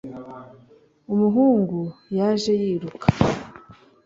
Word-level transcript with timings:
umuhungu 1.13 1.79
yaje 2.17 2.51
yiruka 2.61 3.07